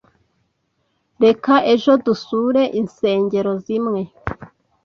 Reka 1.23 1.53
ejo 1.73 1.91
dusure 2.05 2.63
insengero 2.79 3.51
zimwe. 3.65 4.01